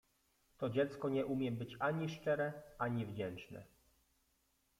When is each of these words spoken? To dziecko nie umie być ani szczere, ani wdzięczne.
To 0.59 0.69
dziecko 0.69 1.09
nie 1.09 1.25
umie 1.25 1.51
być 1.51 1.75
ani 1.79 2.09
szczere, 2.09 2.53
ani 2.77 3.05
wdzięczne. 3.05 3.65